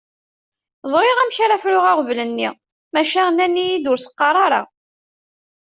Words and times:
Ẓriɣ 0.91 1.17
amek 1.19 1.37
ara 1.45 1.61
fruɣ 1.63 1.85
aɣbel-nni 1.91 2.49
maca 2.93 3.23
nnan-iyi-d 3.29 3.85
ur 3.91 3.99
s-qqar 4.01 4.35
ara. 4.45 4.61